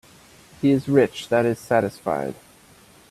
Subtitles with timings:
[0.63, 2.33] He is rich that is satisfied.